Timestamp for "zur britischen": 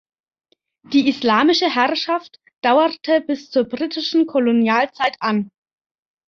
3.51-4.25